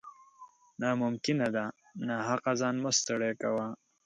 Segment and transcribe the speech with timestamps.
[0.81, 1.65] نا ممکنه ده،
[2.07, 3.67] ناحقه ځان مه ستړی کوه